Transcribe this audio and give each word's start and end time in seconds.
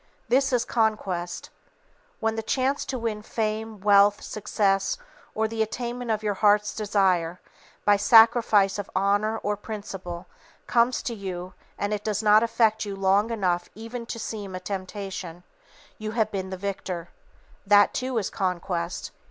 This 0.29 0.51
is 0.51 0.65
Conquest. 0.65 1.51
When 2.19 2.33
the 2.33 2.41
chance 2.41 2.85
to 2.85 2.97
win 2.97 3.21
fame, 3.21 3.79
wealth, 3.81 4.23
success 4.23 4.97
or 5.35 5.47
the 5.47 5.61
attainment 5.61 6.09
of 6.09 6.23
your 6.23 6.33
heart's 6.33 6.73
desire, 6.73 7.39
by 7.85 7.97
sacrifice 7.97 8.79
of 8.79 8.89
honor 8.95 9.37
or 9.37 9.55
principle, 9.55 10.25
comes 10.65 11.03
to 11.03 11.13
you 11.13 11.53
and 11.77 11.93
it 11.93 12.03
does 12.03 12.23
not 12.23 12.41
affect 12.41 12.83
you 12.83 12.95
long 12.95 13.29
enough 13.29 13.69
even 13.75 14.07
to 14.07 14.17
seem 14.17 14.55
a 14.55 14.59
temptation, 14.59 15.43
you 15.99 16.09
have 16.13 16.31
been 16.31 16.49
the 16.49 16.57
victor. 16.57 17.09
That 17.67 17.93
too 17.93 18.17
is 18.17 18.31
Conquest. 18.31 19.11